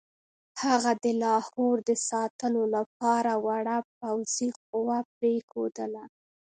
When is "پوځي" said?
3.97-4.49